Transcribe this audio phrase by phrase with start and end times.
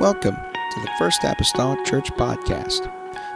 [0.00, 2.90] Welcome to the First Apostolic Church Podcast.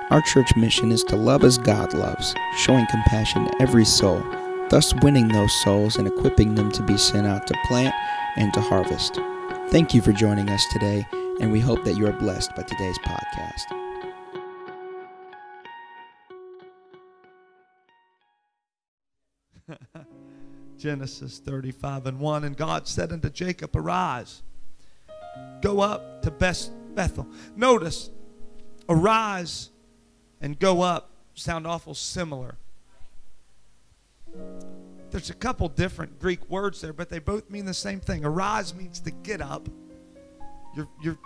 [0.09, 4.25] Our church mission is to love as God loves, showing compassion to every soul,
[4.71, 7.95] thus winning those souls and equipping them to be sent out to plant
[8.37, 9.21] and to harvest.
[9.69, 11.07] Thank you for joining us today,
[11.39, 13.67] and we hope that you are blessed by today's podcast.
[20.79, 22.45] Genesis 35 and 1.
[22.45, 24.43] And God said unto Jacob, Arise,
[25.61, 27.27] go up to Beth- Bethel.
[27.57, 28.11] Notice,
[28.89, 29.71] arise
[30.41, 32.57] and go up sound awful similar.
[35.11, 38.25] There's a couple different Greek words there, but they both mean the same thing.
[38.25, 39.69] Arise means to get up.
[40.75, 41.19] You're, you're,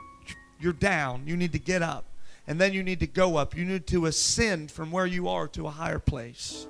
[0.60, 1.22] you're down.
[1.26, 2.04] You need to get up.
[2.46, 3.56] And then you need to go up.
[3.56, 6.66] You need to ascend from where you are to a higher place.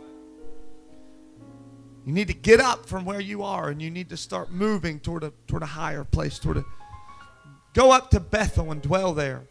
[2.05, 4.99] You need to get up from where you are and you need to start moving
[4.99, 6.65] toward a, toward a higher place, toward a
[7.79, 9.45] go up to Bethel and dwell there.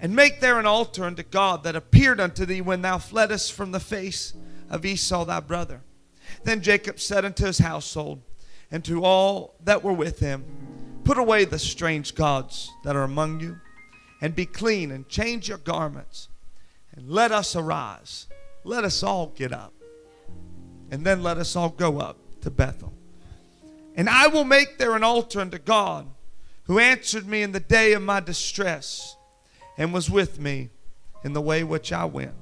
[0.00, 3.70] And make there an altar unto God that appeared unto thee when thou fleddest from
[3.70, 4.34] the face
[4.68, 5.80] of Esau thy brother.
[6.42, 8.20] Then Jacob said unto his household
[8.72, 10.44] and to all that were with him,
[11.04, 13.60] Put away the strange gods that are among you,
[14.20, 16.28] and be clean, and change your garments,
[16.96, 18.26] and let us arise.
[18.64, 19.72] Let us all get up
[20.92, 22.92] and then let us all go up to Bethel.
[23.96, 26.06] And I will make there an altar unto God,
[26.64, 29.16] who answered me in the day of my distress,
[29.76, 30.70] and was with me
[31.24, 32.34] in the way which I went.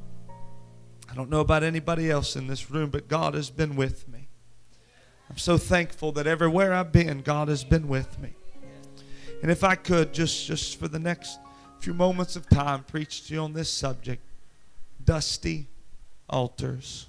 [1.10, 4.28] I don't know about anybody else in this room, but God has been with me.
[5.28, 8.34] I'm so thankful that everywhere I've been, God has been with me.
[9.42, 11.38] And if I could, just, just for the next
[11.78, 14.22] few moments of time, preach to you on this subject
[15.04, 15.68] dusty
[16.28, 17.06] altars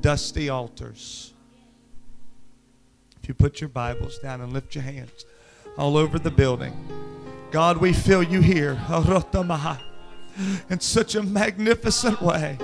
[0.00, 1.32] dusty altars.
[3.28, 5.26] You put your Bibles down and lift your hands
[5.76, 6.72] all over the building,
[7.50, 8.80] God, we feel you here
[10.70, 12.56] in such a magnificent way.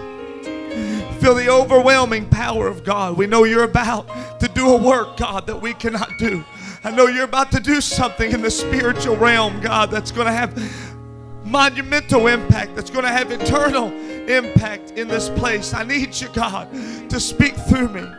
[1.21, 3.19] Feel the overwhelming power of God.
[3.19, 6.43] We know you're about to do a work, God, that we cannot do.
[6.83, 10.33] I know you're about to do something in the spiritual realm, God, that's going to
[10.33, 10.57] have
[11.45, 13.93] monumental impact, that's going to have eternal
[14.31, 15.75] impact in this place.
[15.75, 16.73] I need you, God,
[17.11, 18.11] to speak through me.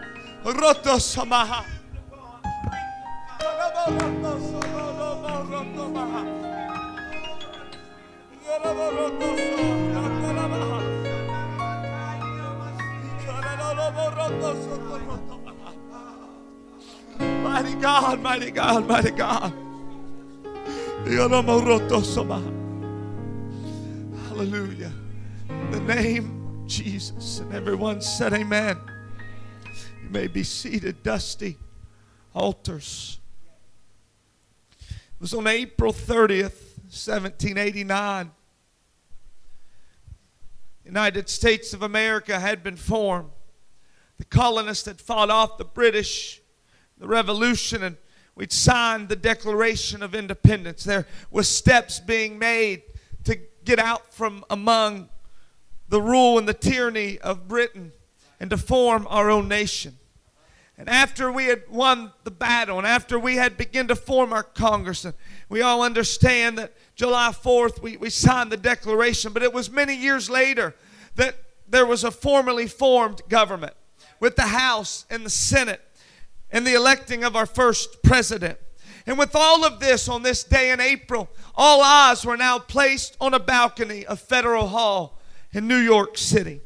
[17.44, 19.54] Mighty God, mighty God, mighty God.
[24.28, 24.92] Hallelujah.
[25.72, 27.40] The name Jesus.
[27.40, 28.78] And everyone said, Amen.
[30.04, 31.58] You may be seated, dusty
[32.34, 33.20] altars.
[35.26, 38.30] It was on April 30th, 1789.
[40.86, 43.32] United States of America had been formed.
[44.20, 46.44] The colonists had fought off the British,
[47.00, 47.98] the Revolution, and
[48.36, 50.84] we'd signed the Declaration of Independence.
[50.84, 52.84] There were steps being made
[53.24, 55.10] to get out from among
[55.90, 57.94] the rule and the tyranny of Britain
[58.40, 59.98] and to form our own nation.
[60.78, 64.44] And after we had won the battle and after we had begun to form our
[64.44, 65.14] Congress, and
[65.48, 69.96] we all understand that July 4th we, we signed the Declaration, but it was many
[69.96, 70.76] years later
[71.16, 71.36] that
[71.68, 73.74] there was a formally formed government
[74.20, 75.82] with the House and the Senate
[76.52, 78.60] and the electing of our first president.
[79.08, 83.16] And with all of this on this day in April, all eyes were now placed
[83.22, 85.20] on a balcony of Federal Hall
[85.54, 86.62] in New York City,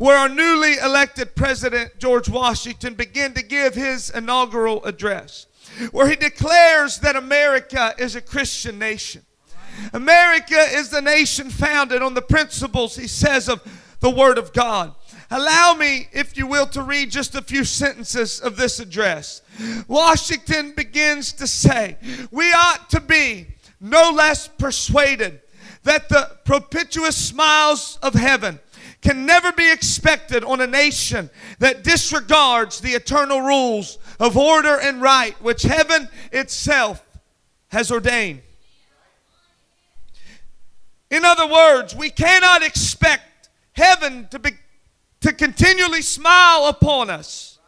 [0.00, 5.44] where our newly elected President George Washington began to give his inaugural address,
[5.92, 9.20] where he declares that America is a Christian nation.
[9.92, 13.60] America is the nation founded on the principles, he says, of
[14.00, 14.94] the Word of God.
[15.30, 19.42] Allow me, if you will, to read just a few sentences of this address.
[19.86, 21.98] Washington begins to say,
[22.30, 23.48] We ought to be
[23.78, 25.42] no less persuaded
[25.82, 28.60] that the propitious smiles of heaven
[29.02, 35.00] can never be expected on a nation that disregards the eternal rules of order and
[35.00, 37.02] right which heaven itself
[37.68, 38.42] has ordained.
[41.10, 44.50] In other words, we cannot expect heaven to be
[45.20, 47.58] to continually smile upon us.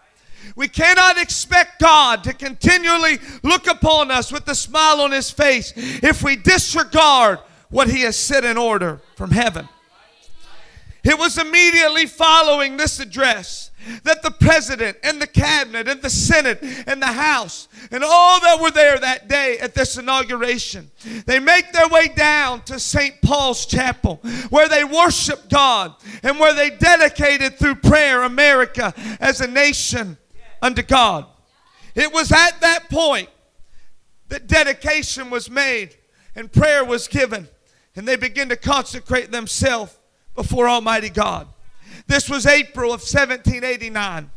[0.56, 5.72] We cannot expect God to continually look upon us with a smile on his face
[5.76, 7.38] if we disregard
[7.68, 9.68] what he has set in order from heaven.
[11.04, 13.70] It was immediately following this address
[14.04, 18.60] that the president and the cabinet and the senate and the house and all that
[18.60, 20.88] were there that day at this inauguration
[21.26, 24.20] they make their way down to st paul's chapel
[24.50, 30.16] where they worship god and where they dedicated through prayer america as a nation
[30.62, 31.26] unto god.
[31.94, 33.28] It was at that point
[34.28, 35.96] that dedication was made
[36.34, 37.48] and prayer was given
[37.96, 39.98] and they began to consecrate themselves
[40.34, 41.46] before almighty god
[42.06, 44.30] this was April of 1789.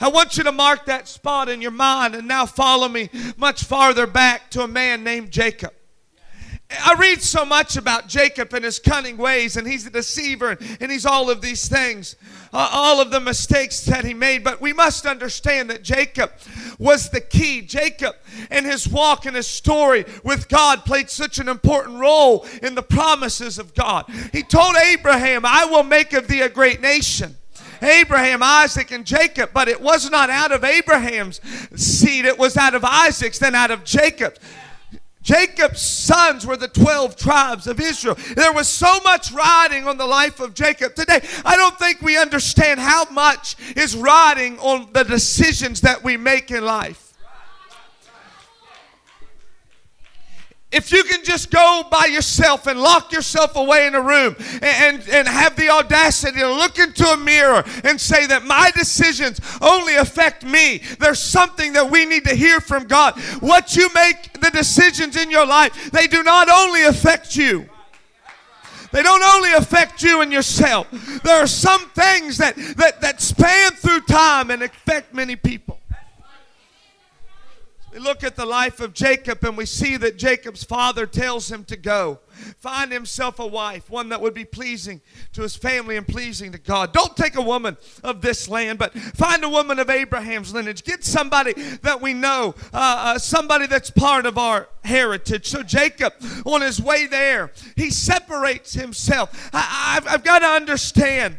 [0.00, 3.64] I want you to mark that spot in your mind and now follow me much
[3.64, 5.72] farther back to a man named Jacob.
[6.70, 10.90] I read so much about Jacob and his cunning ways, and he's a deceiver, and
[10.90, 12.16] he's all of these things,
[12.54, 14.44] uh, all of the mistakes that he made.
[14.44, 16.30] But we must understand that Jacob
[16.78, 17.60] was the key.
[17.62, 18.14] Jacob
[18.50, 22.82] and his walk and his story with God played such an important role in the
[22.82, 24.06] promises of God.
[24.32, 27.36] He told Abraham, I will make of thee a great nation.
[27.82, 31.40] Abraham, Isaac, and Jacob, but it was not out of Abraham's
[31.74, 34.38] seed, it was out of Isaac's, then out of Jacob's.
[35.24, 38.16] Jacob's sons were the 12 tribes of Israel.
[38.36, 40.94] There was so much riding on the life of Jacob.
[40.94, 46.16] Today, I don't think we understand how much is riding on the decisions that we
[46.16, 47.03] make in life.
[50.74, 54.64] If you can just go by yourself and lock yourself away in a room and,
[54.64, 59.40] and, and, have the audacity to look into a mirror and say that my decisions
[59.60, 63.18] only affect me, there's something that we need to hear from God.
[63.40, 67.68] What you make the decisions in your life, they do not only affect you.
[68.92, 70.88] They don't only affect you and yourself.
[71.24, 75.73] There are some things that, that, that span through time and affect many people.
[77.94, 81.62] We look at the life of Jacob and we see that Jacob's father tells him
[81.66, 82.18] to go.
[82.58, 85.00] Find himself a wife, one that would be pleasing
[85.32, 86.92] to his family and pleasing to God.
[86.92, 90.82] Don't take a woman of this land, but find a woman of Abraham's lineage.
[90.82, 91.52] Get somebody
[91.82, 95.46] that we know, uh, uh, somebody that's part of our heritage.
[95.46, 96.14] So Jacob,
[96.44, 99.50] on his way there, he separates himself.
[99.52, 101.38] I, I've got to understand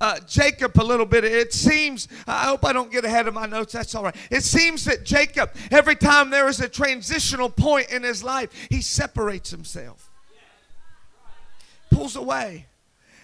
[0.00, 1.24] uh, Jacob a little bit.
[1.24, 4.16] It seems, I hope I don't get ahead of my notes, that's all right.
[4.30, 8.80] It seems that Jacob, every time there is a transitional point in his life, he
[8.80, 10.10] separates himself,
[11.90, 12.66] pulls away.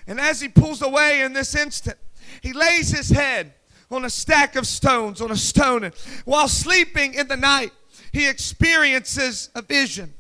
[0.07, 1.99] And as he pulls away in this instant,
[2.43, 3.55] he lays his head
[3.91, 5.85] on a stack of stones, on a stone.
[5.85, 5.95] And
[6.25, 7.73] while sleeping in the night,
[8.13, 10.15] he experiences a vision.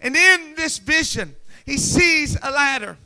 [0.00, 1.34] And in this vision,
[1.66, 2.96] he sees a ladder.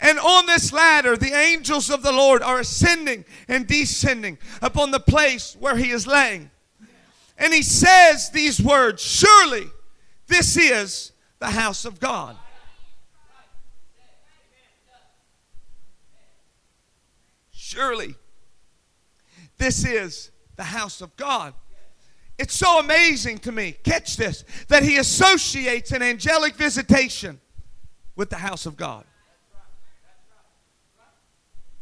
[0.00, 5.00] And on this ladder, the angels of the Lord are ascending and descending upon the
[5.00, 6.50] place where he is laying.
[7.36, 9.66] And he says these words Surely
[10.28, 12.36] this is the house of God.
[17.50, 18.14] Surely
[19.58, 21.54] this is the house of God.
[22.38, 27.40] It's so amazing to me, catch this, that he associates an angelic visitation
[28.14, 29.04] with the house of God.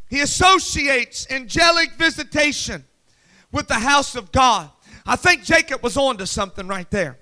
[0.08, 2.84] He associates angelic visitation
[3.52, 4.70] with the house of God.
[5.04, 7.18] I think Jacob was on to something right there.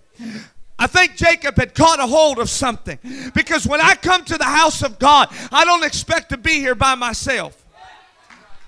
[0.78, 2.98] I think Jacob had caught a hold of something.
[3.34, 6.74] Because when I come to the house of God, I don't expect to be here
[6.74, 7.63] by myself.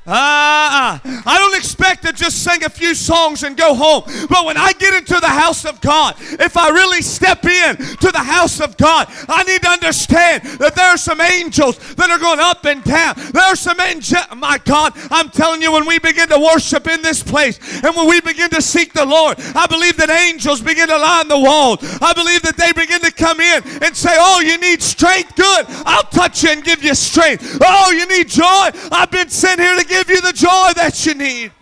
[0.07, 4.05] Uh, I don't expect to just sing a few songs and go home.
[4.29, 8.13] But when I get into the house of God, if I really step in to
[8.13, 12.21] the house of God, I need to understand that there are some angels that are
[12.21, 13.15] going up and down.
[13.33, 14.23] There are some angels.
[14.37, 18.09] My God, I'm telling you, when we begin to worship in this place and when
[18.09, 21.79] we begin to seek the Lord, I believe that angels begin to line the walls.
[22.01, 25.35] I believe that they begin to come in and say, Oh, you need strength?
[25.35, 25.67] Good.
[25.85, 27.59] I'll touch you and give you strength.
[27.61, 28.71] Oh, you need joy?
[28.93, 31.53] I've been sent here to give give you the joy that you need.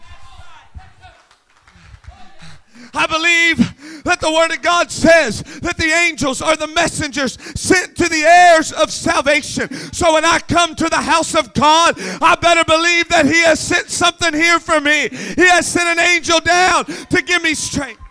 [2.96, 7.96] I believe that the Word of God says that the angels are the messengers sent
[7.96, 9.68] to the heirs of salvation.
[9.92, 13.58] So when I come to the house of God, I better believe that He has
[13.58, 15.08] sent something here for me.
[15.08, 18.03] He has sent an angel down to give me strength.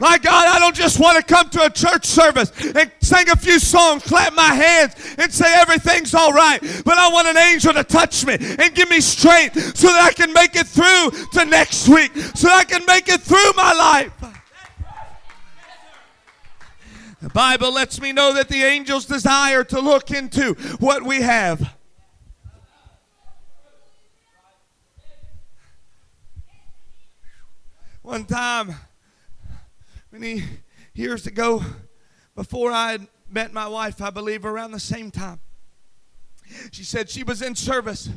[0.00, 3.36] My God, I don't just want to come to a church service and sing a
[3.36, 6.60] few songs, clap my hands, and say everything's all right.
[6.84, 10.12] But I want an angel to touch me and give me strength so that I
[10.12, 14.12] can make it through to next week, so I can make it through my life.
[17.20, 21.74] The Bible lets me know that the angels desire to look into what we have.
[28.02, 28.76] One time,
[30.18, 30.42] many
[30.94, 31.62] years ago,
[32.34, 35.38] before I had met my wife, I believe around the same time,
[36.72, 38.10] She said she was in service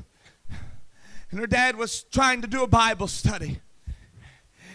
[1.30, 3.60] and her dad was trying to do a Bible study.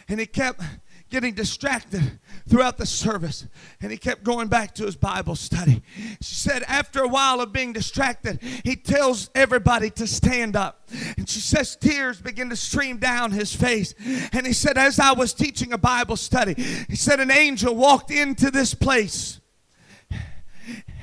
[0.09, 0.61] And he kept
[1.09, 3.47] getting distracted throughout the service.
[3.81, 5.83] And he kept going back to his Bible study.
[6.21, 10.89] She said, after a while of being distracted, he tells everybody to stand up.
[11.17, 13.95] And she says, tears begin to stream down his face.
[14.33, 16.55] And he said, as I was teaching a Bible study,
[16.89, 19.41] he said, an angel walked into this place.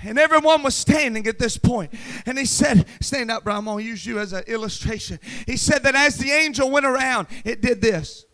[0.05, 1.93] And everyone was standing at this point.
[2.25, 3.55] And he said, Stand up, bro.
[3.55, 5.17] I'm going to use you as an illustration.
[5.47, 8.25] He said that as the angel went around, it did this.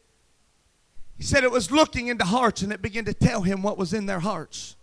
[1.19, 3.93] He said it was looking into hearts and it began to tell him what was
[3.93, 4.77] in their hearts.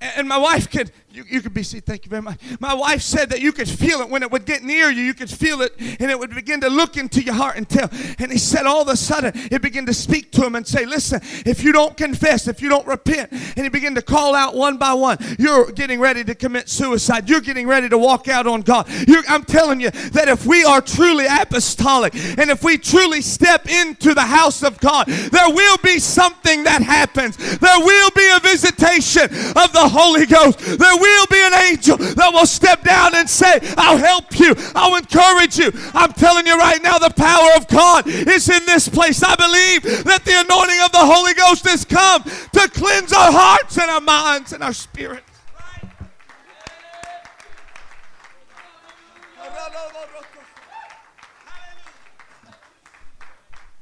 [0.00, 2.40] And my wife could, you, you could be seated, thank you very much.
[2.58, 5.12] My wife said that you could feel it when it would get near you, you
[5.12, 7.90] could feel it and it would begin to look into your heart and tell.
[8.18, 10.86] And he said all of a sudden it began to speak to him and say,
[10.86, 14.54] Listen, if you don't confess, if you don't repent, and he began to call out
[14.54, 17.28] one by one, you're getting ready to commit suicide.
[17.28, 18.88] You're getting ready to walk out on God.
[19.06, 23.68] You're, I'm telling you that if we are truly apostolic and if we truly step
[23.68, 27.36] into the house of God, there will be something that happens.
[27.36, 30.58] There will be a visitation of the Holy Ghost.
[30.58, 34.54] There will be an angel that will step down and say, I'll help you.
[34.74, 35.70] I'll encourage you.
[35.92, 39.22] I'm telling you right now, the power of God is in this place.
[39.22, 43.76] I believe that the anointing of the Holy Ghost has come to cleanse our hearts
[43.78, 45.22] and our minds and our spirits.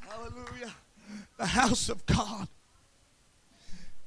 [0.08, 0.72] Hallelujah.
[1.36, 2.48] The house of God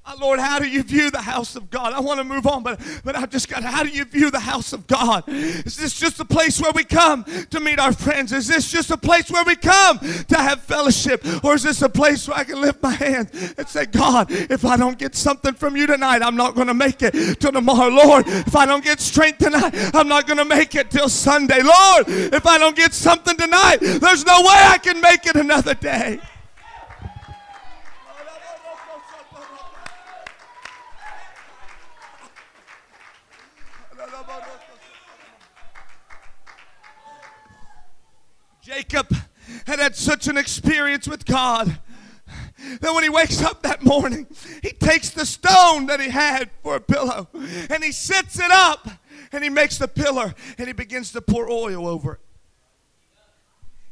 [0.05, 1.93] uh, Lord, how do you view the house of God?
[1.93, 4.39] I want to move on, but, but I've just got, how do you view the
[4.39, 5.23] house of God?
[5.27, 8.31] Is this just a place where we come to meet our friends?
[8.31, 11.25] Is this just a place where we come to have fellowship?
[11.43, 14.63] Or is this a place where I can lift my hand and say, God, if
[14.63, 17.89] I don't get something from you tonight, I'm not going to make it till tomorrow.
[17.89, 21.63] Lord, if I don't get strength tonight, I'm not going to make it till Sunday.
[21.63, 25.73] Lord, if I don't get something tonight, there's no way I can make it another
[25.73, 26.19] day.
[38.65, 39.15] Jacob
[39.67, 41.77] had had such an experience with God
[42.79, 44.25] that when he wakes up that morning,
[44.63, 47.27] he takes the stone that he had for a pillow
[47.69, 48.89] and he sets it up
[49.31, 52.19] and he makes the pillar and he begins to pour oil over it.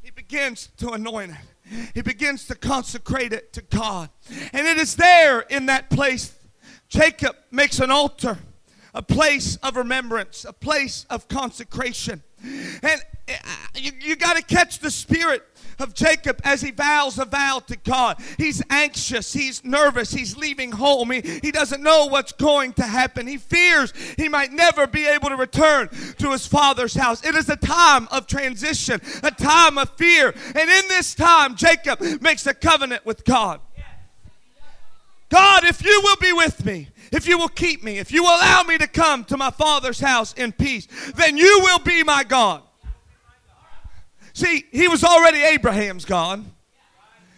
[0.01, 1.91] He begins to anoint it.
[1.93, 4.09] He begins to consecrate it to God.
[4.53, 6.33] And it is there in that place,
[6.89, 8.39] Jacob makes an altar,
[8.95, 12.23] a place of remembrance, a place of consecration.
[12.43, 13.37] And eh,
[13.75, 15.43] you, you got to catch the spirit
[15.79, 18.17] of Jacob as he vows a vow to God.
[18.37, 23.27] He's anxious, he's nervous, he's leaving home, he, he doesn't know what's going to happen.
[23.27, 27.25] He fears he might never be able to return to his father's house.
[27.25, 30.33] It is a time of transition, a time of fear.
[30.55, 33.59] And in this time, Jacob makes a covenant with God.
[35.29, 38.63] God, if you will be with me, if you will keep me, if you allow
[38.63, 42.63] me to come to my father's house in peace, then you will be my God.
[44.33, 46.43] See, he was already Abraham's God.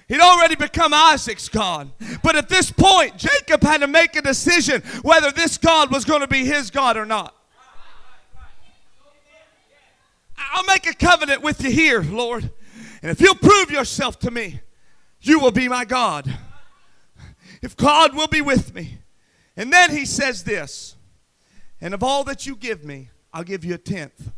[0.08, 1.92] He'd already become Isaac's God.
[2.24, 6.22] But at this point, Jacob had to make a decision whether this God was going
[6.22, 7.36] to be his God or not.
[10.38, 12.50] I'll make a covenant with you here, Lord.
[13.02, 14.62] And if you'll prove yourself to me,
[15.22, 16.32] you will be my God.
[17.62, 19.00] If God will be with me.
[19.58, 20.96] And then he says this,
[21.80, 24.32] and of all that you give me, I'll give you a tenth.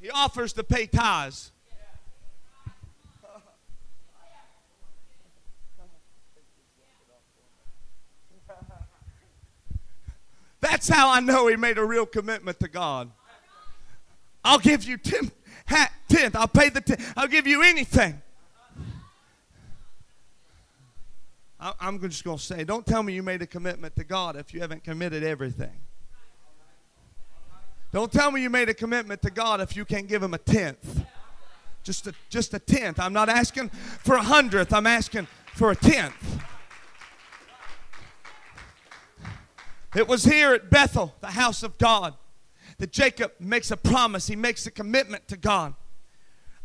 [0.00, 1.52] He offers to pay tithes.
[10.60, 13.10] That's how I know he made a real commitment to God.
[14.44, 15.32] I'll give you tenth.
[16.34, 17.12] I'll pay the tenth.
[17.16, 18.20] I'll give you anything.
[21.60, 24.54] I'm just going to say, don't tell me you made a commitment to God if
[24.54, 25.72] you haven't committed everything.
[27.92, 30.38] Don't tell me you made a commitment to God if you can't give him a
[30.38, 31.04] tenth.
[31.82, 32.98] Just a, just a tenth.
[32.98, 36.14] I'm not asking for a hundredth, I'm asking for a tenth.
[39.94, 42.14] It was here at Bethel, the house of God,
[42.78, 44.28] that Jacob makes a promise.
[44.28, 45.74] He makes a commitment to God.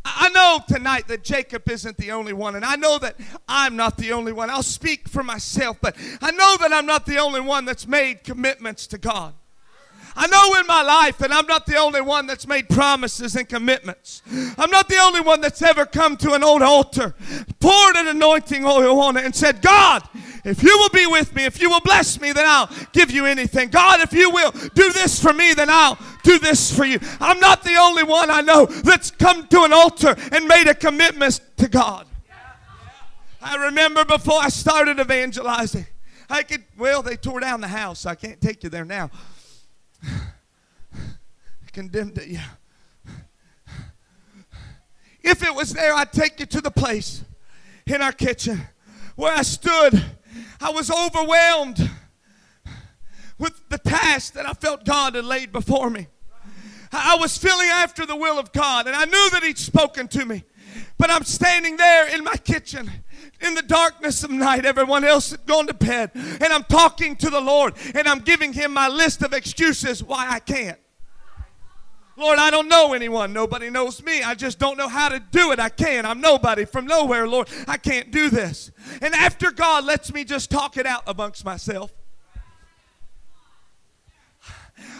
[0.06, 3.16] I know tonight that Jacob isn't the only one, and I know that
[3.48, 4.52] I'm not the only one.
[4.52, 8.24] I'll speak for myself, but I know that I'm not the only one that's made
[8.24, 9.34] commitments to God.
[10.18, 13.50] I know in my life that I'm not the only one that's made promises and
[13.50, 14.22] commitments.
[14.58, 17.16] I'm not the only one that's ever come to an old altar,
[17.60, 20.04] poured an anointing oil on it, and said, God,
[20.46, 23.26] if you will be with me, if you will bless me, then I'll give you
[23.26, 23.70] anything.
[23.70, 27.00] God, if you will do this for me, then I'll do this for you.
[27.22, 30.76] I'm not the only one I know that's come to an altar and made a
[30.76, 32.08] commitment to God.
[33.42, 35.86] I remember before I started evangelizing,
[36.30, 38.00] I could, well, they tore down the house.
[38.00, 39.12] So I can't take you there now.
[41.72, 42.46] Condemned it, yeah.
[45.22, 47.24] If it was there, I'd take you to the place
[47.86, 48.62] in our kitchen
[49.16, 50.04] where I stood.
[50.60, 51.90] I was overwhelmed
[53.38, 56.08] with the task that I felt God had laid before me.
[56.98, 60.26] I was feeling after the will of God, and I knew that He'd spoken to
[60.26, 60.44] me.
[60.98, 62.90] But I'm standing there in my kitchen
[63.42, 64.66] in the darkness of night.
[64.66, 66.12] Everyone else had gone to bed.
[66.14, 70.28] And I'm talking to the Lord, and I'm giving Him my list of excuses why
[70.30, 70.80] I can't.
[72.18, 73.34] Lord, I don't know anyone.
[73.34, 74.24] Nobody knows me.
[74.24, 75.60] I just don't know how to do it.
[75.60, 76.08] I can't.
[76.08, 77.50] I'm nobody from nowhere, Lord.
[77.68, 78.72] I can't do this.
[79.02, 81.92] And after God lets me just talk it out amongst myself,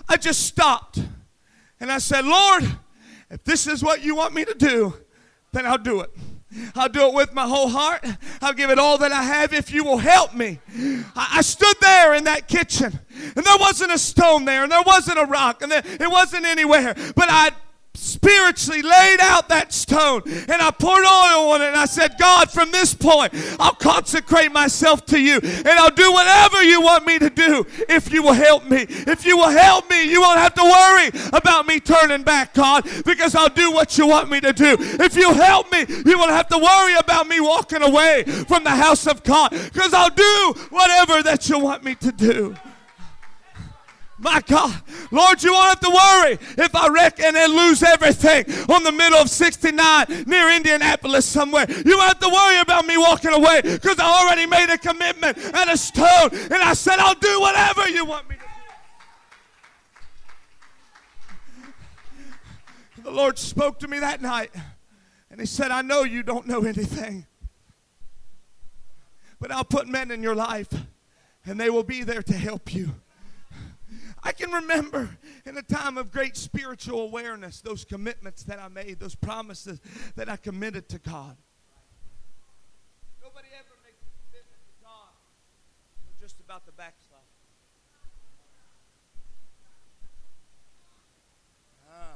[0.10, 1.00] I just stopped
[1.80, 2.64] and I said, Lord,
[3.30, 4.94] if this is what you want me to do,
[5.52, 6.12] then I'll do it.
[6.76, 8.06] I'll do it with my whole heart.
[8.42, 10.60] I'll give it all that I have if you will help me.
[11.16, 13.00] I, stood there in that kitchen,
[13.36, 16.46] and there wasn't a stone there, and there wasn't a rock, and there, it wasn't
[16.46, 16.96] anywhere.
[17.16, 17.52] But I
[17.96, 22.52] spiritually laid out that stone and I poured oil on it and I said, God,
[22.52, 27.20] from this point, I'll consecrate myself to you and I'll do whatever you want me
[27.20, 28.86] to do if you will help me.
[28.90, 32.88] If you will help me, you won't have to worry about me turning back, God,
[33.06, 34.76] because I'll do what you want me to do.
[34.80, 38.72] If you help me, you won't have to worry about me walking away from the
[38.72, 42.56] house of God because I'll do whatever that you want me to do.
[44.26, 44.74] My God,
[45.12, 48.92] Lord, you won't have to worry if I wreck and then lose everything on the
[48.92, 51.68] middle of 69 near Indianapolis somewhere.
[51.70, 55.38] You won't have to worry about me walking away because I already made a commitment
[55.38, 56.30] and a stone.
[56.32, 58.42] And I said, I'll do whatever you want me to
[62.96, 63.04] do.
[63.04, 64.50] The Lord spoke to me that night
[65.30, 67.28] and He said, I know you don't know anything,
[69.40, 70.74] but I'll put men in your life
[71.46, 72.96] and they will be there to help you.
[74.26, 75.08] I can remember
[75.46, 79.80] in a time of great spiritual awareness those commitments that I made, those promises
[80.16, 81.38] that I committed to God.
[83.22, 85.14] Nobody ever makes a commitment to God.
[86.04, 87.20] They're just about to backslide.
[91.94, 92.16] Ah.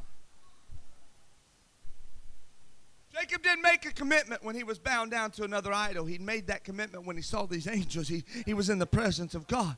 [3.13, 6.05] Jacob didn't make a commitment when he was bound down to another idol.
[6.05, 8.07] He made that commitment when he saw these angels.
[8.07, 9.77] He, he was in the presence of God.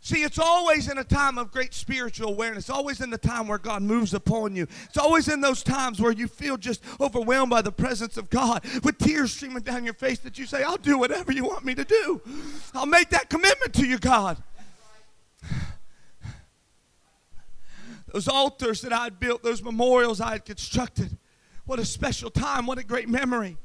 [0.00, 3.58] See, it's always in a time of great spiritual awareness, always in the time where
[3.58, 4.68] God moves upon you.
[4.84, 8.64] It's always in those times where you feel just overwhelmed by the presence of God
[8.84, 11.74] with tears streaming down your face that you say, I'll do whatever you want me
[11.74, 12.22] to do.
[12.74, 14.40] I'll make that commitment to you, God.
[18.12, 21.18] Those altars that I had built, those memorials I had constructed,
[21.66, 23.58] what a special time, what a great memory.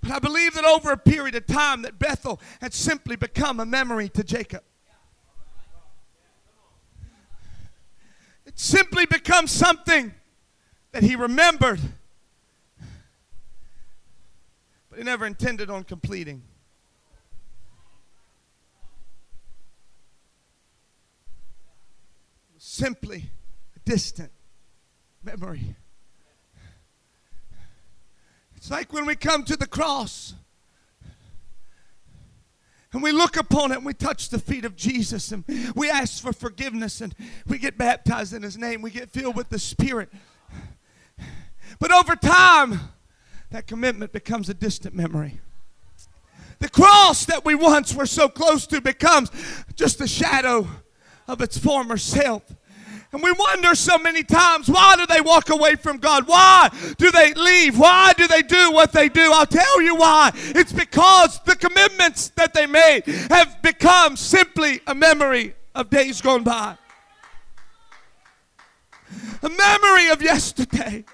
[0.00, 3.66] But I believe that over a period of time that Bethel had simply become a
[3.66, 4.64] memory to Jacob.
[8.56, 10.12] Simply becomes something
[10.90, 11.78] that he remembered,
[14.90, 16.42] but he never intended on completing.
[22.58, 23.30] simply
[23.76, 24.30] a distant
[25.22, 25.76] memory.
[28.56, 30.34] It's like when we come to the cross
[32.96, 36.22] and we look upon it and we touch the feet of Jesus and we ask
[36.22, 37.14] for forgiveness and
[37.46, 38.80] we get baptized in his name.
[38.80, 40.08] We get filled with the Spirit.
[41.78, 42.80] But over time,
[43.50, 45.40] that commitment becomes a distant memory.
[46.58, 49.30] The cross that we once were so close to becomes
[49.74, 50.66] just a shadow
[51.28, 52.44] of its former self.
[53.12, 56.26] And we wonder so many times why do they walk away from God?
[56.26, 57.78] Why do they leave?
[57.78, 59.30] Why do they do what they do?
[59.32, 60.32] I'll tell you why.
[60.34, 66.42] It's because the commitments that they made have become simply a memory of days gone
[66.42, 66.76] by,
[69.42, 71.04] a memory of yesterday.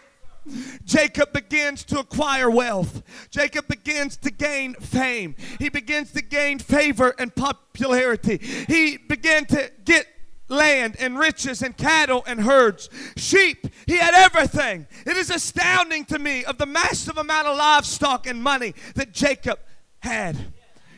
[0.85, 3.03] Jacob begins to acquire wealth.
[3.31, 5.37] Jacob begins to gain fame.
[5.61, 8.39] He begins to gain favor and popularity.
[8.67, 10.07] He began to get
[10.53, 13.67] land and riches and cattle and herds, sheep.
[13.87, 14.87] He had everything.
[15.07, 19.59] It is astounding to me of the massive amount of livestock and money that Jacob
[20.01, 20.37] had.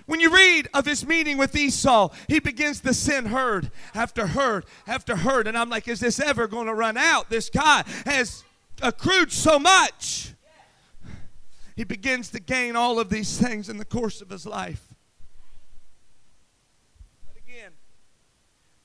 [0.07, 4.67] When you read of his meeting with Esau, he begins to send herd after herd
[4.87, 5.47] after herd.
[5.47, 7.31] And I'm like, is this ever going to run out?
[7.31, 8.45] This guy has
[8.83, 10.35] accrued so much.
[11.75, 14.93] He begins to gain all of these things in the course of his life.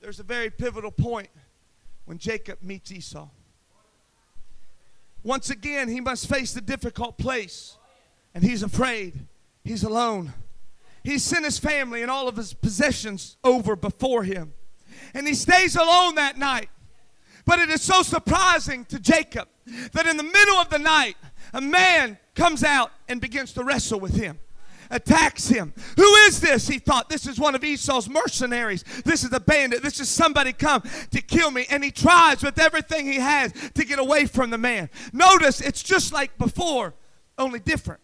[0.00, 1.28] There's a very pivotal point
[2.06, 3.28] when Jacob meets Esau.
[5.22, 7.76] Once again, he must face the difficult place,
[8.34, 9.14] and he's afraid.
[9.62, 10.32] He's alone.
[11.04, 14.54] He sent his family and all of his possessions over before him.
[15.12, 16.70] And he stays alone that night.
[17.44, 19.48] But it is so surprising to Jacob
[19.92, 21.16] that in the middle of the night,
[21.52, 24.38] a man comes out and begins to wrestle with him
[24.90, 25.72] attacks him.
[25.96, 26.68] Who is this?
[26.68, 28.84] He thought, This is one of Esau's mercenaries.
[29.04, 29.82] This is a bandit.
[29.82, 31.66] This is somebody come to kill me.
[31.70, 34.90] And he tries with everything he has to get away from the man.
[35.12, 36.94] Notice it's just like before,
[37.38, 38.00] only different.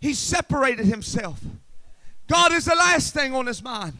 [0.00, 1.40] He separated himself.
[2.28, 3.98] God is the last thing on his mind.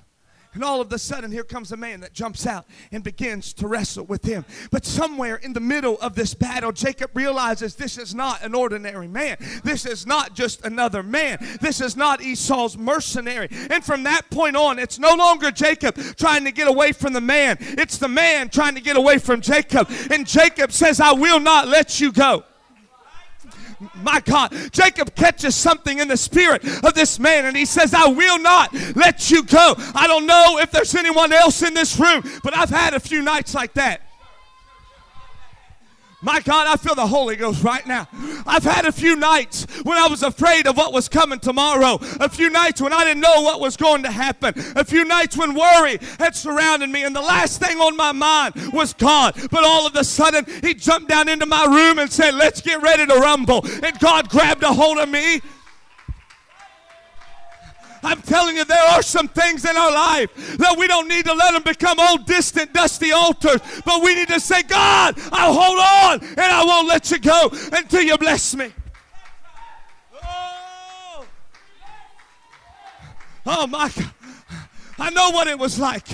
[0.54, 3.68] And all of a sudden, here comes a man that jumps out and begins to
[3.68, 4.44] wrestle with him.
[4.70, 9.08] But somewhere in the middle of this battle, Jacob realizes this is not an ordinary
[9.08, 9.36] man.
[9.62, 11.38] This is not just another man.
[11.60, 13.48] This is not Esau's mercenary.
[13.70, 17.20] And from that point on, it's no longer Jacob trying to get away from the
[17.20, 19.88] man, it's the man trying to get away from Jacob.
[20.10, 22.44] And Jacob says, I will not let you go
[24.02, 28.08] my God, Jacob catches something in the spirit of this man and he says, I
[28.08, 29.74] will not let you go.
[29.94, 33.22] I don't know if there's anyone else in this room, but I've had a few
[33.22, 34.02] nights like that.
[36.20, 38.08] My God, I feel the Holy Ghost right now.
[38.44, 41.98] I've had a few nights when I was afraid of what was coming tomorrow.
[42.18, 44.54] A few nights when I didn't know what was going to happen.
[44.74, 48.54] A few nights when worry had surrounded me and the last thing on my mind
[48.72, 49.36] was God.
[49.52, 52.82] But all of a sudden, He jumped down into my room and said, Let's get
[52.82, 53.64] ready to rumble.
[53.84, 55.40] And God grabbed a hold of me
[58.02, 61.34] I'm telling you, there are some things in our life that we don't need to
[61.34, 65.78] let them become old, distant, dusty altars, but we need to say, God, I'll hold
[65.78, 68.72] on and I won't let you go until you bless me.
[73.46, 74.12] Oh, my God.
[74.98, 76.06] I know what it was like.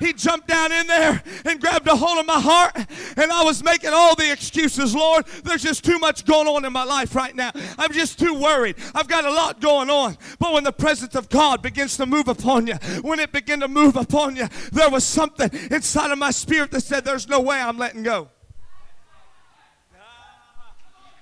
[0.00, 2.74] He jumped down in there and grabbed a hold of my heart,
[3.16, 4.94] and I was making all the excuses.
[4.94, 7.50] Lord, there's just too much going on in my life right now.
[7.78, 8.76] I'm just too worried.
[8.94, 10.16] I've got a lot going on.
[10.38, 13.68] But when the presence of God begins to move upon you, when it began to
[13.68, 17.60] move upon you, there was something inside of my spirit that said, There's no way
[17.60, 18.30] I'm letting go.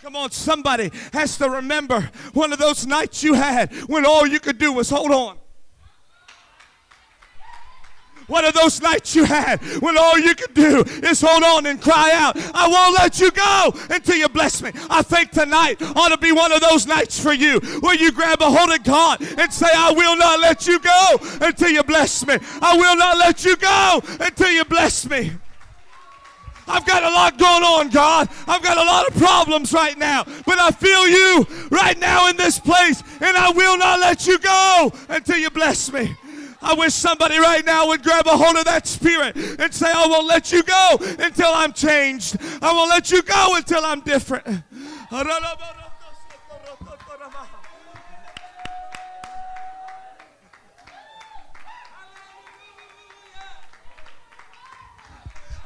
[0.01, 4.39] Come on, somebody has to remember one of those nights you had when all you
[4.39, 5.39] could do was hold on.
[8.29, 11.81] One of those nights you had when all you could do is hold on and
[11.81, 14.71] cry out, I won't let you go until you bless me.
[14.91, 18.43] I think tonight ought to be one of those nights for you where you grab
[18.43, 22.27] a hold of God and say, I will not let you go until you bless
[22.27, 22.37] me.
[22.61, 25.33] I will not let you go until you bless me.
[26.69, 28.29] I've got a lot going on, God.
[28.47, 30.25] I've got a lot of problems right now.
[30.45, 34.39] But I feel you right now in this place, and I will not let you
[34.39, 36.15] go until you bless me.
[36.61, 40.07] I wish somebody right now would grab a hold of that spirit and say, I
[40.07, 42.37] won't let you go until I'm changed.
[42.61, 44.65] I won't let you go until I'm different.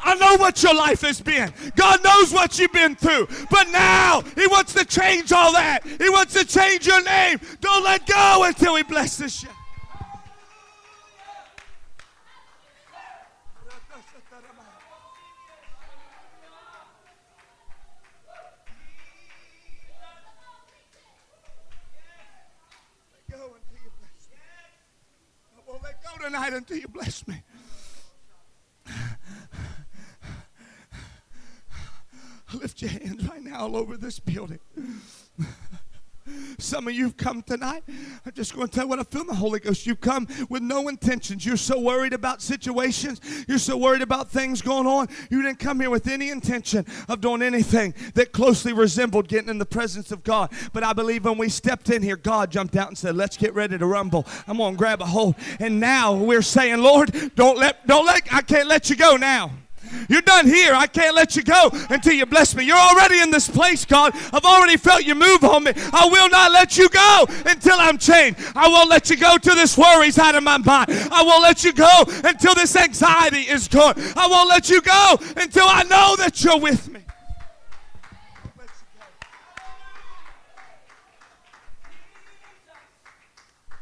[0.05, 1.53] I know what your life has been.
[1.77, 3.29] God knows what you've been through.
[3.51, 5.87] But now He wants to change all that.
[5.87, 7.39] He wants to change your name.
[7.61, 9.49] Don't let go until He blesses you.
[26.53, 27.43] Tonight until you bless me.
[32.55, 34.59] Lift your hands right now all over this building.
[36.73, 37.85] Some of you have come tonight.
[38.25, 39.87] I'm just going to tell you what I feel in the Holy Ghost.
[39.87, 41.45] You've come with no intentions.
[41.45, 43.21] You're so worried about situations.
[43.47, 45.09] You're so worried about things going on.
[45.29, 49.59] You didn't come here with any intention of doing anything that closely resembled getting in
[49.59, 50.51] the presence of God.
[50.73, 53.55] But I believe when we stepped in here, God jumped out and said, Let's get
[53.55, 54.27] ready to rumble.
[54.49, 55.35] I'm going to grab a hold.
[55.59, 59.51] And now we're saying, Lord, don't let, don't let, I can't let you go now.
[60.09, 60.75] You're done here.
[60.75, 62.65] I can't let you go until you bless me.
[62.65, 64.15] You're already in this place, God.
[64.33, 65.73] I've already felt you move on me.
[65.93, 68.41] I will not let you go until I'm changed.
[68.55, 70.91] I won't let you go till this worry's out of my mind.
[71.11, 73.95] I won't let you go until this anxiety is gone.
[74.17, 77.01] I won't let you go until I know that you're with me.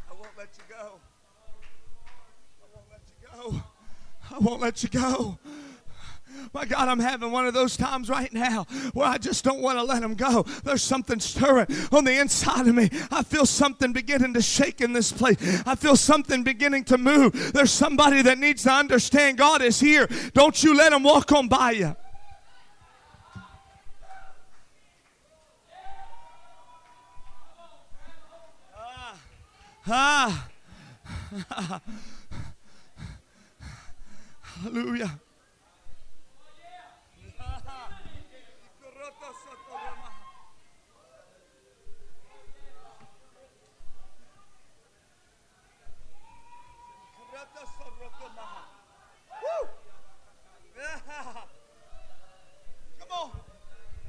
[0.09, 1.01] I won't let you go.
[2.61, 3.63] I won't let you go.
[4.33, 5.39] I won't let you go.
[6.53, 9.79] My God, I'm having one of those times right now where I just don't want
[9.79, 10.45] to let him go.
[10.65, 12.91] There's something stirring on the inside of me.
[13.11, 15.37] I feel something beginning to shake in this place.
[15.67, 17.53] I feel something beginning to move.
[17.53, 20.09] There's somebody that needs to understand God is here.
[20.35, 21.97] Don't you let him walk on by you.
[29.87, 30.49] Ah.
[34.63, 35.21] Hallelujah.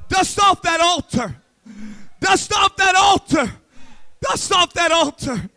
[0.07, 1.36] Dust off that altar.
[2.19, 3.51] Dust off that altar.
[4.21, 5.49] Dust off that altar.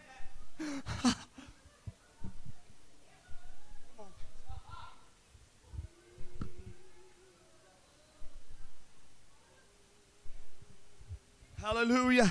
[11.60, 12.30] Hallelujah.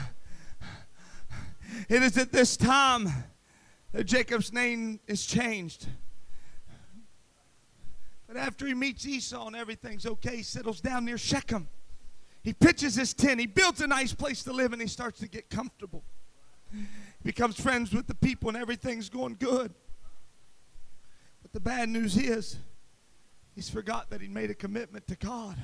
[1.90, 3.10] It is at this time
[3.92, 5.88] that Jacob's name is changed.
[8.34, 11.68] But after he meets Esau and everything's okay, he settles down near Shechem.
[12.42, 13.40] He pitches his tent.
[13.40, 16.04] He builds a nice place to live and he starts to get comfortable.
[16.72, 16.88] He
[17.24, 19.72] becomes friends with the people and everything's going good.
[21.44, 22.58] But the bad news is,
[23.54, 25.56] he's forgot that he made a commitment to God.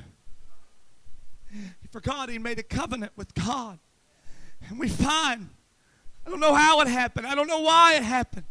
[1.49, 3.79] He forgot he made a covenant with God.
[4.69, 5.49] And we find,
[6.23, 8.45] I don't know how it happened, I don't know why it happened,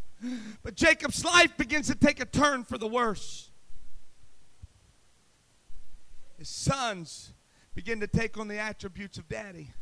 [0.61, 3.48] but Jacob's life begins to take a turn for the worse.
[6.39, 7.33] His sons
[7.75, 9.73] begin to take on the attributes of daddy,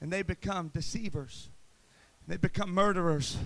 [0.00, 1.50] and they become deceivers,
[2.26, 3.36] they become murderers,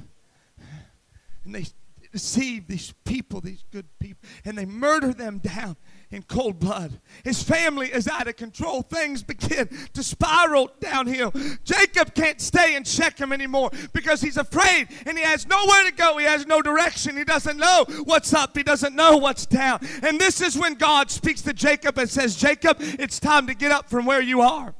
[1.44, 1.66] and they
[2.12, 5.76] deceive these people, these good people, and they murder them down
[6.10, 7.00] in cold blood.
[7.24, 8.82] His family is out of control.
[8.82, 11.32] Things begin to spiral downhill.
[11.64, 16.16] Jacob can't stay in Shechem anymore because he's afraid and he has nowhere to go.
[16.16, 17.16] He has no direction.
[17.16, 19.80] He doesn't know what's up, he doesn't know what's down.
[20.02, 23.70] And this is when God speaks to Jacob and says, Jacob, it's time to get
[23.70, 24.74] up from where you are.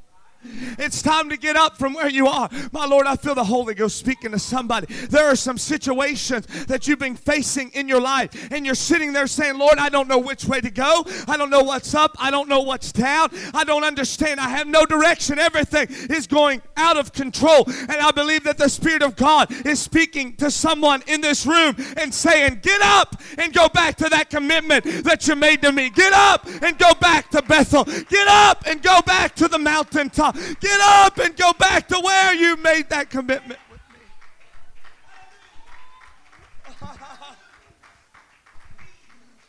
[0.79, 2.49] It's time to get up from where you are.
[2.73, 4.87] My Lord, I feel the Holy Ghost speaking to somebody.
[5.07, 9.27] There are some situations that you've been facing in your life, and you're sitting there
[9.27, 11.05] saying, Lord, I don't know which way to go.
[11.27, 12.17] I don't know what's up.
[12.21, 13.31] I don't know what's down.
[13.53, 14.39] I don't understand.
[14.39, 15.39] I have no direction.
[15.39, 17.65] Everything is going out of control.
[17.67, 21.75] And I believe that the Spirit of God is speaking to someone in this room
[21.97, 25.91] and saying, Get up and go back to that commitment that you made to me.
[25.91, 27.85] Get up and go back to Bethel.
[27.85, 30.28] Get up and go back to the mountaintop.
[30.33, 33.99] Get up and go back to where you made that commitment with me.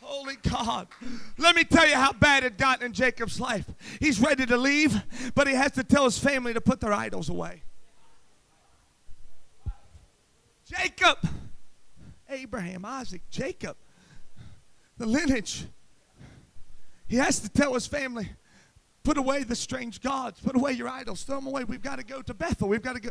[0.01, 0.87] Holy God.
[1.37, 3.65] Let me tell you how bad it got in Jacob's life.
[3.99, 5.01] He's ready to leave,
[5.35, 7.63] but he has to tell his family to put their idols away.
[10.65, 11.17] Jacob,
[12.29, 13.75] Abraham, Isaac, Jacob,
[14.97, 15.65] the lineage.
[17.07, 18.29] He has to tell his family,
[19.03, 20.39] Put away the strange gods.
[20.39, 21.23] Put away your idols.
[21.23, 21.63] Throw them away.
[21.63, 22.67] We've got to go to Bethel.
[22.67, 23.09] We've got to go.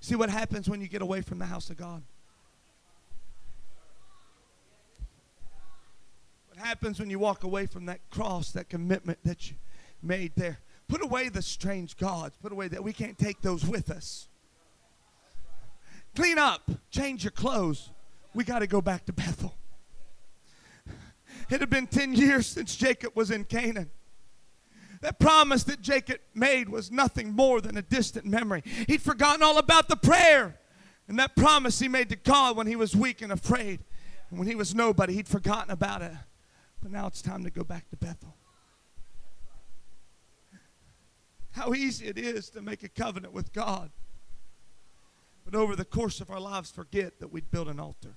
[0.00, 2.02] See what happens when you get away from the house of God.
[6.48, 9.56] What happens when you walk away from that cross, that commitment that you
[10.02, 10.58] made there?
[10.86, 12.36] Put away the strange gods.
[12.40, 14.28] Put away that we can't take those with us.
[16.14, 16.70] Clean up.
[16.90, 17.90] Change your clothes.
[18.34, 19.54] We got to go back to Bethel.
[21.50, 23.90] It had been 10 years since Jacob was in Canaan.
[25.04, 28.62] That promise that Jacob made was nothing more than a distant memory.
[28.88, 30.58] He'd forgotten all about the prayer
[31.06, 33.80] and that promise he made to God when he was weak and afraid.
[34.30, 36.12] And when he was nobody, he'd forgotten about it.
[36.82, 38.34] But now it's time to go back to Bethel.
[41.50, 43.90] How easy it is to make a covenant with God.
[45.44, 48.16] But over the course of our lives, forget that we'd build an altar.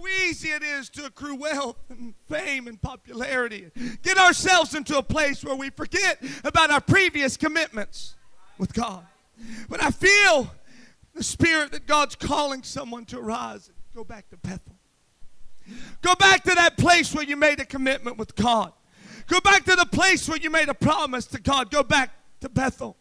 [0.00, 3.70] How easy it is to accrue wealth and fame and popularity.
[4.02, 8.14] Get ourselves into a place where we forget about our previous commitments
[8.58, 9.06] with God.
[9.68, 10.50] But I feel
[11.14, 14.76] the spirit that God's calling someone to arise and go back to Bethel.
[16.02, 18.72] Go back to that place where you made a commitment with God.
[19.28, 21.70] Go back to the place where you made a promise to God.
[21.70, 22.10] Go back
[22.40, 22.96] to Bethel.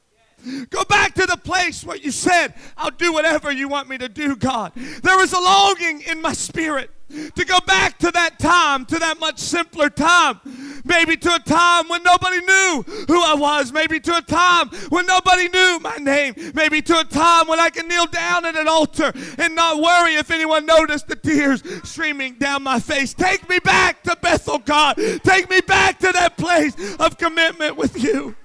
[0.70, 4.10] Go back to the place where you said, I'll do whatever you want me to
[4.10, 4.74] do, God.
[4.76, 6.92] There is a longing in my spirit
[7.36, 10.40] To go back to that time, to that much simpler time.
[10.84, 13.72] Maybe to a time when nobody knew who I was.
[13.72, 16.36] Maybe to a time when nobody knew my name.
[16.54, 20.16] Maybe to a time when I can kneel down at an altar and not worry
[20.16, 23.16] if anyone noticed the tears streaming down my face.
[23.16, 24.98] Take me back to Bethel, God.
[25.24, 28.36] Take me back to that place of commitment with you.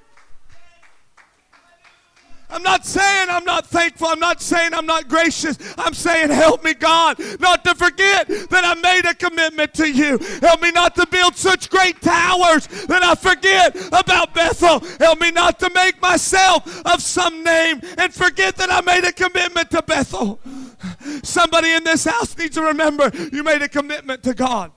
[2.54, 4.06] I'm not saying I'm not thankful.
[4.06, 5.58] I'm not saying I'm not gracious.
[5.76, 10.18] I'm saying, help me, God, not to forget that I made a commitment to you.
[10.40, 14.78] Help me not to build such great towers that I forget about Bethel.
[15.00, 19.12] Help me not to make myself of some name and forget that I made a
[19.12, 20.38] commitment to Bethel.
[21.24, 24.70] Somebody in this house needs to remember you made a commitment to God.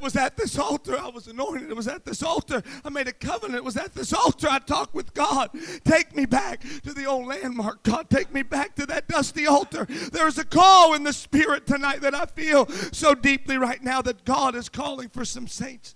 [0.00, 1.68] It was at this altar I was anointed.
[1.68, 3.56] It was at this altar I made a covenant.
[3.56, 5.50] It was at this altar I talked with God.
[5.84, 8.08] Take me back to the old landmark, God.
[8.08, 9.84] Take me back to that dusty altar.
[9.84, 14.00] There is a call in the spirit tonight that I feel so deeply right now
[14.00, 15.94] that God is calling for some saints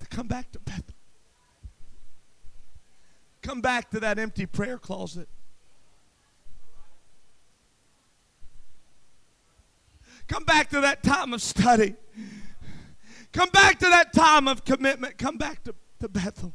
[0.00, 0.94] to come back to Bethel.
[3.40, 5.28] Come back to that empty prayer closet.
[10.28, 11.94] Come back to that time of study.
[13.34, 15.18] Come back to that time of commitment.
[15.18, 16.54] Come back to, to Bethel.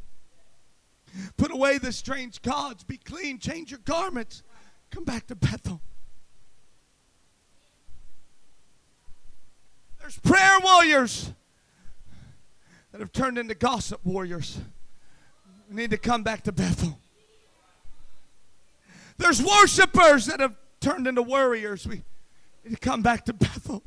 [1.35, 2.85] Put away the strange gods.
[2.85, 3.37] Be clean.
[3.37, 4.43] Change your garments.
[4.89, 5.81] Come back to Bethel.
[9.99, 11.33] There's prayer warriors
[12.93, 14.57] that have turned into gossip warriors.
[15.69, 16.97] We need to come back to Bethel.
[19.17, 21.85] There's worshipers that have turned into worriers.
[21.85, 22.03] We
[22.63, 23.83] need to come back to Bethel.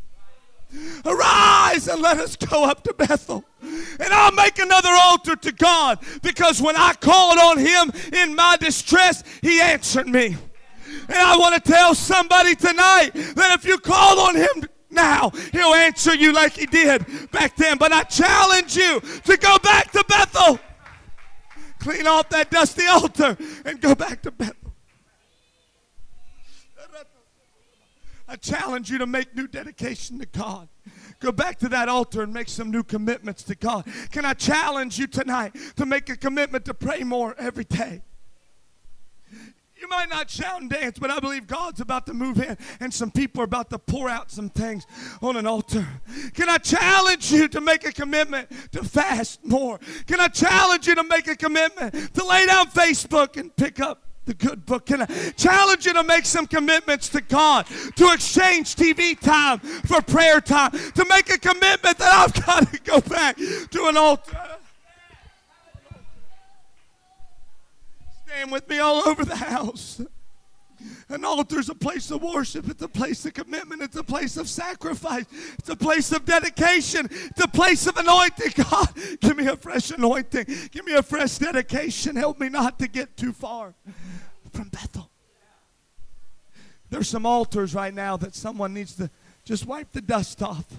[1.05, 3.45] Arise and let us go up to Bethel.
[3.61, 8.57] And I'll make another altar to God because when I called on Him in my
[8.57, 10.37] distress, He answered me.
[11.09, 15.75] And I want to tell somebody tonight that if you call on Him now, He'll
[15.75, 17.79] answer you like He did back then.
[17.79, 20.59] But I challenge you to go back to Bethel.
[21.81, 24.62] Clean off that dusty altar and go back to Bethel.
[28.33, 30.67] I challenge you to make new dedication to God.
[31.21, 33.85] Go back to that altar and make some new commitments to God.
[34.11, 38.01] Can I challenge you tonight to make a commitment to pray more every day?
[39.77, 42.95] You might not shout and dance, but I believe God's about to move in and
[42.95, 44.87] some people are about to pour out some things
[45.21, 45.87] on an altar.
[46.33, 49.79] Can I challenge you to make a commitment to fast more?
[50.07, 54.05] Can I challenge you to make a commitment to lay down Facebook and pick up
[54.25, 54.87] the good book.
[54.87, 55.07] Can I
[55.37, 60.71] challenge you to make some commitments to God, to exchange TV time for prayer time,
[60.71, 64.39] to make a commitment that I've got to go back to an altar.
[68.27, 70.01] Stand with me all over the house.
[71.09, 72.69] An altar is a place of worship.
[72.69, 73.83] It's a place of commitment.
[73.83, 75.27] It's a place of sacrifice.
[75.59, 77.09] It's a place of dedication.
[77.11, 78.53] It's a place of anointing.
[78.71, 78.89] God,
[79.21, 80.47] give me a fresh anointing.
[80.71, 82.17] Give me a fresh dedication.
[82.17, 83.75] Help me not to get too far
[84.53, 85.11] from Bethel.
[86.89, 89.11] There's some altars right now that someone needs to
[89.45, 90.67] just wipe the dust off.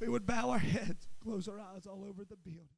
[0.00, 2.77] We would bow our heads, close our eyes all over the building.